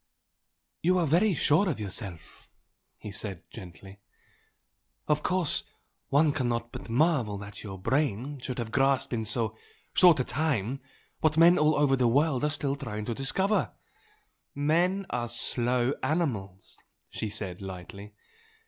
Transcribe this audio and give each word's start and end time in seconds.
"You 0.81 0.97
are 0.97 1.05
very 1.05 1.35
sure 1.35 1.69
of 1.69 1.79
yourself" 1.79 2.49
he 2.97 3.11
said, 3.11 3.43
gently. 3.51 3.99
"Of 5.07 5.21
course 5.21 5.61
one 6.09 6.31
cannot 6.33 6.71
but 6.71 6.89
marvel 6.89 7.37
that 7.37 7.61
your 7.61 7.77
brain 7.77 8.39
should 8.39 8.57
have 8.57 8.71
grasped 8.71 9.13
in 9.13 9.25
so 9.25 9.55
short 9.93 10.19
a 10.19 10.23
time 10.23 10.81
what 11.19 11.37
men 11.37 11.59
all 11.59 11.75
over 11.75 11.95
the 11.95 12.07
world 12.07 12.43
are 12.43 12.49
still 12.49 12.75
trying 12.75 13.05
to 13.05 13.13
discover" 13.13 13.73
"Men 14.55 15.05
are 15.11 15.29
slow 15.29 15.93
animals!" 16.01 16.79
she 17.11 17.29
said, 17.29 17.61
lightly. 17.61 18.15